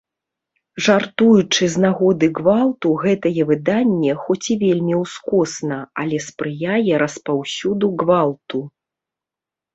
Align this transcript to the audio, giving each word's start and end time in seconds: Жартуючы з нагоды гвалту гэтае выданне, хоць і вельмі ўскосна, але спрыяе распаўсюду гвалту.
Жартуючы 0.85 1.67
з 1.73 1.83
нагоды 1.83 2.29
гвалту 2.39 2.87
гэтае 3.03 3.45
выданне, 3.51 4.17
хоць 4.23 4.39
і 4.57 4.59
вельмі 4.65 4.95
ўскосна, 5.03 5.79
але 6.07 6.17
спрыяе 6.31 6.93
распаўсюду 7.05 7.93
гвалту. 8.03 8.67